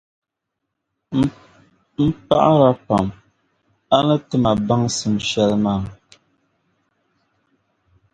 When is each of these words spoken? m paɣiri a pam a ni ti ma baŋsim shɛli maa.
m 2.05 2.07
paɣiri 2.27 2.65
a 2.71 2.71
pam 2.85 3.05
a 3.95 3.97
ni 4.07 4.15
ti 4.27 4.35
ma 4.43 4.51
baŋsim 4.67 5.15
shɛli 5.29 5.57
maa. 5.65 5.81